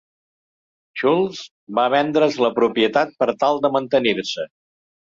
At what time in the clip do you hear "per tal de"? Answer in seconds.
3.23-3.77